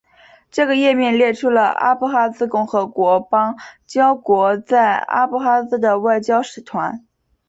[0.49, 3.55] 这个页面列出了阿布哈兹共和国邦
[3.85, 7.05] 交国在阿布哈兹的外交使团。